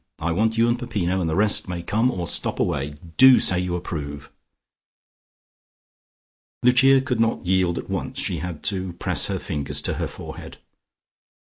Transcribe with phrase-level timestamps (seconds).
[0.17, 2.95] I want you and Peppino, and the rest may come or stop away.
[3.17, 4.31] Do say you approve."
[6.63, 8.17] Lucia could not yield at once.
[8.17, 10.57] She had to press her fingers to her forehead.